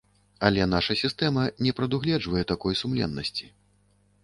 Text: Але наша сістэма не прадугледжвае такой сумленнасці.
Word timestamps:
Але 0.47 0.61
наша 0.69 0.95
сістэма 1.01 1.43
не 1.67 1.75
прадугледжвае 1.81 2.43
такой 2.55 2.81
сумленнасці. 2.83 3.45